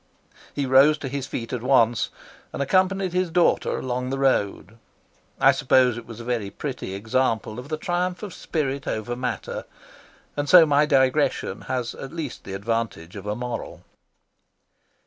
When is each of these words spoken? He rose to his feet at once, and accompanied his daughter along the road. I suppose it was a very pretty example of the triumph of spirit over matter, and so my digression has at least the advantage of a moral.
He 0.55 0.65
rose 0.65 0.97
to 0.97 1.07
his 1.07 1.27
feet 1.27 1.53
at 1.53 1.61
once, 1.61 2.09
and 2.51 2.59
accompanied 2.59 3.13
his 3.13 3.29
daughter 3.29 3.77
along 3.77 4.09
the 4.09 4.17
road. 4.17 4.79
I 5.39 5.51
suppose 5.51 5.95
it 5.95 6.07
was 6.07 6.19
a 6.19 6.23
very 6.23 6.49
pretty 6.49 6.95
example 6.95 7.59
of 7.59 7.69
the 7.69 7.77
triumph 7.77 8.23
of 8.23 8.33
spirit 8.33 8.87
over 8.87 9.15
matter, 9.15 9.63
and 10.35 10.49
so 10.49 10.65
my 10.65 10.87
digression 10.87 11.61
has 11.69 11.93
at 11.93 12.13
least 12.13 12.45
the 12.45 12.53
advantage 12.53 13.15
of 13.15 13.27
a 13.27 13.35
moral. 13.35 13.83